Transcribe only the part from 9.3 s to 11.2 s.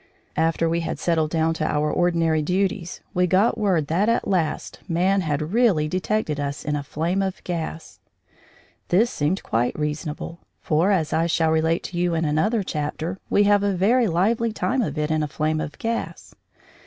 quite reasonable, for, as